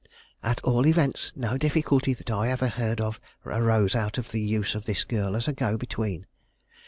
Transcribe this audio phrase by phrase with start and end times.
[0.41, 4.73] At all events, no difficulty that I ever heard of arose out of the use
[4.73, 6.25] of this girl as a go between.